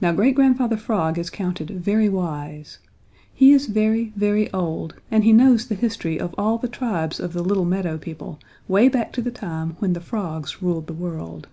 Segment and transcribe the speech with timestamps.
[0.00, 2.78] Now Great Grandfather Frog is counted very wise.
[3.34, 7.36] He is very, very old and he knows the history of all the tribes of
[7.36, 8.38] little meadow people
[8.68, 11.46] way back to the time when the frogs ruled the world.